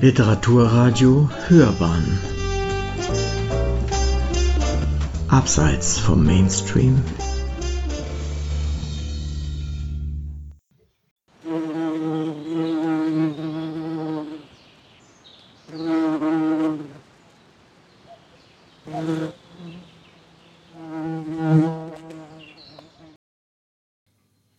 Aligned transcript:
Literaturradio 0.00 1.28
Hörbahn 1.48 2.20
Abseits 5.26 5.98
vom 5.98 6.24
Mainstream 6.24 7.02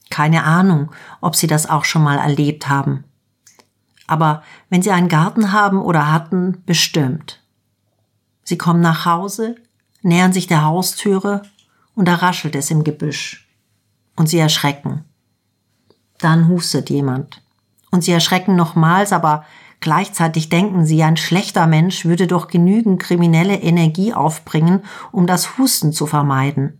Keine 0.09 0.43
Ahnung, 0.43 0.91
ob 1.21 1.37
Sie 1.37 1.47
das 1.47 1.69
auch 1.69 1.85
schon 1.85 2.03
mal 2.03 2.17
erlebt 2.17 2.67
haben. 2.67 3.05
Aber 4.09 4.43
wenn 4.69 4.81
Sie 4.81 4.91
einen 4.91 5.07
Garten 5.07 5.51
haben 5.51 5.79
oder 5.79 6.11
hatten, 6.11 6.63
bestimmt. 6.65 7.41
Sie 8.43 8.57
kommen 8.57 8.81
nach 8.81 9.05
Hause, 9.05 9.55
nähern 10.01 10.33
sich 10.33 10.47
der 10.47 10.63
Haustüre 10.65 11.43
und 11.93 12.07
da 12.07 12.15
raschelt 12.15 12.55
es 12.55 12.71
im 12.71 12.83
Gebüsch. 12.83 13.47
Und 14.15 14.27
Sie 14.27 14.39
erschrecken. 14.39 15.05
Dann 16.17 16.47
hustet 16.47 16.89
jemand. 16.89 17.43
Und 17.91 18.03
Sie 18.03 18.11
erschrecken 18.11 18.55
nochmals, 18.55 19.13
aber 19.13 19.45
gleichzeitig 19.79 20.49
denken 20.49 20.85
Sie, 20.85 21.03
ein 21.03 21.15
schlechter 21.15 21.67
Mensch 21.67 22.05
würde 22.05 22.25
doch 22.25 22.47
genügend 22.47 22.99
kriminelle 22.99 23.61
Energie 23.61 24.13
aufbringen, 24.13 24.81
um 25.11 25.27
das 25.27 25.57
Husten 25.59 25.93
zu 25.93 26.07
vermeiden 26.07 26.79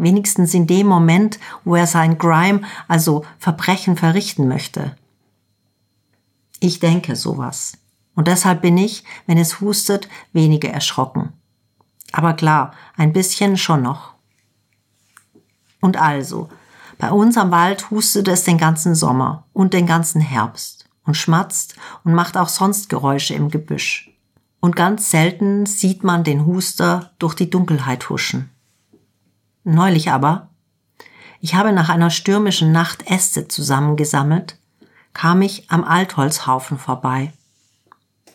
wenigstens 0.00 0.54
in 0.54 0.66
dem 0.66 0.86
Moment, 0.86 1.38
wo 1.64 1.76
er 1.76 1.86
sein 1.86 2.16
Grime, 2.16 2.62
also 2.88 3.24
Verbrechen 3.38 3.96
verrichten 3.96 4.48
möchte. 4.48 4.96
Ich 6.60 6.78
denke 6.78 7.16
sowas. 7.16 7.72
Und 8.14 8.28
deshalb 8.28 8.62
bin 8.62 8.76
ich, 8.76 9.04
wenn 9.26 9.38
es 9.38 9.60
hustet, 9.60 10.08
weniger 10.32 10.68
erschrocken. 10.68 11.32
Aber 12.12 12.34
klar, 12.34 12.74
ein 12.96 13.12
bisschen 13.12 13.56
schon 13.56 13.82
noch. 13.82 14.14
Und 15.80 15.96
also, 15.96 16.50
bei 16.98 17.10
uns 17.10 17.38
am 17.38 17.50
Wald 17.50 17.90
hustet 17.90 18.28
es 18.28 18.44
den 18.44 18.58
ganzen 18.58 18.94
Sommer 18.94 19.46
und 19.54 19.72
den 19.72 19.86
ganzen 19.86 20.20
Herbst 20.20 20.90
und 21.06 21.16
schmatzt 21.16 21.76
und 22.04 22.12
macht 22.12 22.36
auch 22.36 22.48
sonst 22.48 22.90
Geräusche 22.90 23.34
im 23.34 23.48
Gebüsch. 23.48 24.10
Und 24.60 24.76
ganz 24.76 25.10
selten 25.10 25.64
sieht 25.64 26.04
man 26.04 26.24
den 26.24 26.44
Huster 26.44 27.12
durch 27.18 27.34
die 27.34 27.48
Dunkelheit 27.48 28.10
huschen. 28.10 28.50
Neulich 29.64 30.10
aber, 30.10 30.50
ich 31.40 31.54
habe 31.54 31.72
nach 31.72 31.88
einer 31.88 32.10
stürmischen 32.10 32.70
Nacht 32.70 33.10
Äste 33.10 33.48
zusammengesammelt, 33.48 34.58
kam 35.12 35.42
ich 35.42 35.70
am 35.70 35.84
Altholzhaufen 35.84 36.78
vorbei. 36.78 37.32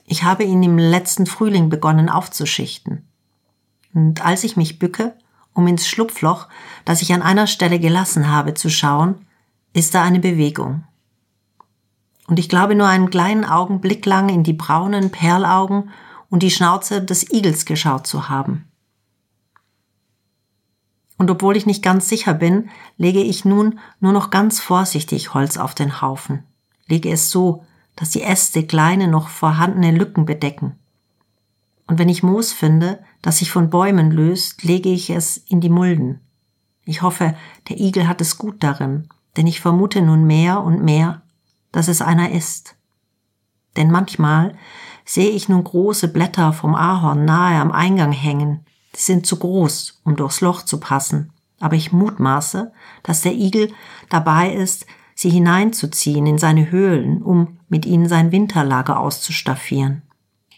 Ich 0.06 0.24
habe 0.24 0.44
ihn 0.44 0.62
im 0.62 0.78
letzten 0.78 1.26
Frühling 1.26 1.70
begonnen 1.70 2.10
aufzuschichten. 2.10 3.08
Und 3.94 4.26
als 4.26 4.44
ich 4.44 4.58
mich 4.58 4.78
bücke, 4.78 5.16
um 5.54 5.68
ins 5.68 5.88
Schlupfloch, 5.88 6.48
das 6.84 7.02
ich 7.02 7.14
an 7.14 7.22
einer 7.22 7.48
Stelle 7.48 7.80
gelassen 7.80 8.30
habe, 8.30 8.54
zu 8.54 8.70
schauen, 8.70 9.26
ist 9.74 9.96
da 9.96 10.04
eine 10.04 10.20
Bewegung. 10.20 10.84
Und 12.28 12.40
ich 12.40 12.50
glaube 12.50 12.76
nur 12.76 12.88
einen 12.88 13.10
kleinen 13.10 13.46
Augenblick 13.46 14.06
lang 14.06 14.30
in 14.30 14.44
die 14.44 14.54
braunen 14.54 15.12
Perlaugen 15.12 15.92
und 16.30 16.44
die 16.44 16.52
Schnauze 16.52 17.04
des 17.04 17.32
Igels 17.32 17.66
geschaut 17.66 18.08
zu 18.08 18.30
haben. 18.30 18.68
Und 21.18 21.32
obwohl 21.32 21.56
ich 21.56 21.66
nicht 21.66 21.84
ganz 21.84 22.10
sicher 22.10 22.34
bin, 22.34 22.70
lege 22.98 23.22
ich 23.22 23.46
nun 23.46 23.80
nur 24.00 24.12
noch 24.12 24.32
ganz 24.32 24.60
vorsichtig 24.60 25.34
Holz 25.34 25.58
auf 25.58 25.74
den 25.74 26.02
Haufen, 26.02 26.44
lege 26.88 27.12
es 27.12 27.32
so, 27.32 27.66
dass 27.96 28.10
die 28.10 28.22
Äste 28.22 28.66
kleine 28.66 29.08
noch 29.08 29.30
vorhandene 29.30 29.92
Lücken 29.92 30.26
bedecken. 30.26 30.78
Und 31.88 32.00
wenn 32.00 32.10
ich 32.10 32.24
Moos 32.24 32.52
finde, 32.52 33.04
das 33.22 33.38
sich 33.38 33.52
von 33.52 33.70
Bäumen 33.70 34.12
löst, 34.12 34.64
lege 34.64 34.90
ich 34.90 35.10
es 35.10 35.38
in 35.38 35.62
die 35.62 35.70
Mulden. 35.70 36.20
Ich 36.84 37.02
hoffe, 37.02 37.36
der 37.70 37.80
Igel 37.80 38.08
hat 38.08 38.22
es 38.22 38.38
gut 38.38 38.64
darin, 38.64 39.08
denn 39.38 39.48
ich 39.48 39.62
vermute 39.62 40.02
nun 40.02 40.26
mehr 40.26 40.62
und 40.62 40.84
mehr, 40.84 41.22
dass 41.72 41.88
es 41.88 42.02
einer 42.02 42.32
ist. 42.32 42.76
Denn 43.76 43.92
manchmal 43.92 44.56
sehe 45.04 45.30
ich 45.30 45.50
nun 45.50 45.64
große 45.64 46.08
Blätter 46.08 46.54
vom 46.54 46.76
Ahorn 46.76 47.26
nahe 47.26 47.60
am 47.60 47.72
Eingang 47.72 48.12
hängen, 48.12 48.66
Sie 48.96 49.12
sind 49.12 49.26
zu 49.26 49.38
groß, 49.38 50.00
um 50.06 50.16
durchs 50.16 50.40
Loch 50.40 50.62
zu 50.64 50.80
passen, 50.80 51.34
aber 51.60 51.76
ich 51.76 51.92
mutmaße, 51.92 52.72
dass 53.04 53.22
der 53.22 53.34
Igel 53.34 53.74
dabei 54.10 54.54
ist, 54.54 54.86
sie 55.16 55.30
hineinzuziehen 55.30 56.28
in 56.28 56.38
seine 56.38 56.70
Höhlen, 56.70 57.22
um 57.24 57.58
mit 57.70 57.86
ihnen 57.86 58.08
sein 58.08 58.32
Winterlager 58.32 59.00
auszustaffieren. 59.00 60.04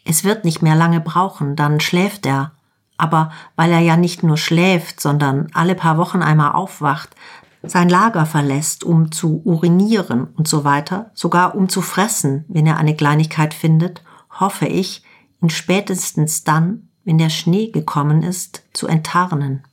Es 0.03 0.23
wird 0.23 0.43
nicht 0.43 0.61
mehr 0.61 0.75
lange 0.75 0.99
brauchen, 0.99 1.55
dann 1.55 1.79
schläft 1.79 2.25
er. 2.25 2.51
Aber 2.97 3.31
weil 3.55 3.71
er 3.71 3.79
ja 3.79 3.95
nicht 3.95 4.23
nur 4.23 4.37
schläft, 4.37 4.99
sondern 4.99 5.47
alle 5.53 5.75
paar 5.75 5.97
Wochen 5.97 6.21
einmal 6.21 6.53
aufwacht, 6.53 7.15
sein 7.61 7.89
Lager 7.89 8.25
verlässt, 8.25 8.83
um 8.83 9.11
zu 9.11 9.41
urinieren 9.45 10.27
und 10.35 10.47
so 10.47 10.63
weiter, 10.63 11.11
sogar 11.13 11.55
um 11.55 11.69
zu 11.69 11.81
fressen, 11.81 12.43
wenn 12.47 12.65
er 12.65 12.77
eine 12.77 12.95
Kleinigkeit 12.95 13.53
findet, 13.53 14.03
hoffe 14.39 14.65
ich, 14.65 15.03
ihn 15.41 15.49
spätestens 15.49 16.43
dann 16.43 16.87
wenn 17.07 17.17
der 17.17 17.29
Schnee 17.29 17.71
gekommen 17.71 18.21
ist, 18.21 18.63
zu 18.73 18.85
enttarnen. 18.85 19.63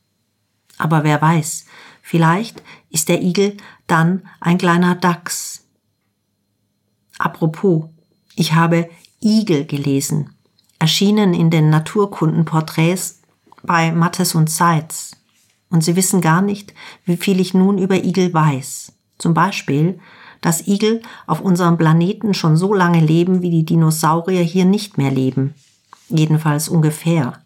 Aber 0.79 1.03
wer 1.03 1.21
weiß, 1.21 1.67
vielleicht 2.05 2.63
ist 2.91 3.09
der 3.09 3.23
Igel 3.23 3.57
dann 3.87 4.23
ein 4.41 4.59
kleiner 4.59 4.95
Dachs. 4.95 5.65
Apropos, 7.19 7.87
ich 8.37 8.53
habe 8.53 8.89
Igel 9.21 9.65
gelesen, 9.65 10.31
erschienen 10.79 11.35
in 11.35 11.51
den 11.51 11.71
Naturkundenporträts 11.71 13.23
bei 13.63 13.91
Mattes 13.91 14.35
und 14.35 14.51
Seitz. 14.51 15.17
Und 15.71 15.83
Sie 15.83 15.97
wissen 15.97 16.21
gar 16.21 16.43
nicht, 16.43 16.75
wie 17.05 17.17
viel 17.17 17.41
ich 17.41 17.55
nun 17.55 17.79
über 17.79 18.05
Igel 18.05 18.35
weiß. 18.35 18.93
Zum 19.19 19.33
Beispiel, 19.33 19.99
dass 20.41 20.67
Igel 20.69 21.01
auf 21.27 21.41
unserem 21.41 21.79
Planeten 21.79 22.35
schon 22.35 22.57
so 22.57 22.75
lange 22.75 23.01
leben, 23.01 23.41
wie 23.41 23.51
die 23.51 23.65
Dinosaurier 23.65 24.43
hier 24.43 24.67
nicht 24.67 24.99
mehr 24.99 25.11
leben 25.11 25.55
jedenfalls 26.09 26.69
ungefähr, 26.69 27.41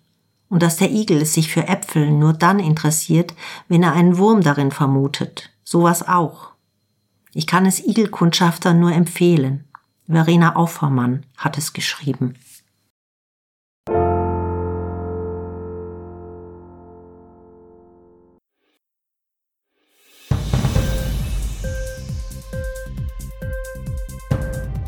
und 0.49 0.63
dass 0.63 0.77
der 0.77 0.91
Igel 0.91 1.25
sich 1.25 1.53
für 1.53 1.69
Äpfel 1.69 2.11
nur 2.11 2.33
dann 2.33 2.59
interessiert, 2.59 3.35
wenn 3.69 3.83
er 3.83 3.93
einen 3.93 4.19
Wurm 4.19 4.43
darin 4.43 4.71
vermutet. 4.71 5.51
Sowas 5.65 6.07
auch. 6.07 6.53
Ich 7.35 7.47
kann 7.47 7.67
es 7.67 7.85
Igelkundschaftern 7.85 8.81
nur 8.81 8.93
empfehlen. 8.93 9.65
Verena 10.07 10.57
Aufermann 10.57 11.27
hat 11.37 11.59
es 11.59 11.75
geschrieben. 11.75 12.35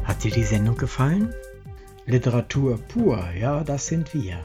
Hat 0.05 0.25
dir 0.25 0.31
die 0.31 0.45
Sendung 0.45 0.77
gefallen? 0.77 1.35
Literatur 2.07 2.79
pur, 2.79 3.23
ja, 3.39 3.63
das 3.63 3.87
sind 3.87 4.13
wir. 4.15 4.45